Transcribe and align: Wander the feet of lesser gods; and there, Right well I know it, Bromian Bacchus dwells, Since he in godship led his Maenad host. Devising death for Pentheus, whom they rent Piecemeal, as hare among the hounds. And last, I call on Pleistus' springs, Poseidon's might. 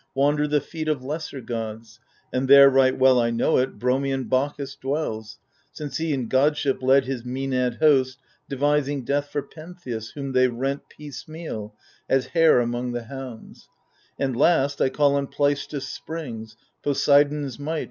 Wander 0.15 0.47
the 0.47 0.61
feet 0.61 0.87
of 0.87 1.03
lesser 1.03 1.41
gods; 1.41 1.99
and 2.33 2.47
there, 2.47 2.71
Right 2.71 2.97
well 2.97 3.19
I 3.19 3.29
know 3.29 3.59
it, 3.59 3.77
Bromian 3.77 4.23
Bacchus 4.27 4.75
dwells, 4.75 5.37
Since 5.73 5.97
he 5.97 6.11
in 6.11 6.27
godship 6.27 6.81
led 6.81 7.05
his 7.05 7.21
Maenad 7.23 7.75
host. 7.77 8.17
Devising 8.49 9.05
death 9.05 9.27
for 9.29 9.43
Pentheus, 9.43 10.09
whom 10.13 10.31
they 10.31 10.47
rent 10.47 10.89
Piecemeal, 10.89 11.75
as 12.09 12.25
hare 12.25 12.59
among 12.61 12.93
the 12.93 13.03
hounds. 13.03 13.69
And 14.17 14.35
last, 14.35 14.81
I 14.81 14.89
call 14.89 15.13
on 15.15 15.27
Pleistus' 15.27 15.87
springs, 15.87 16.57
Poseidon's 16.81 17.59
might. 17.59 17.79